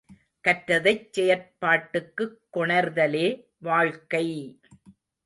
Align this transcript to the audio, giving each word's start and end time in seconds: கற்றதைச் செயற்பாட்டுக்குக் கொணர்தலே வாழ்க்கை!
கற்றதைச் 0.43 1.03
செயற்பாட்டுக்குக் 1.11 2.33
கொணர்தலே 2.53 3.27
வாழ்க்கை! 3.59 4.25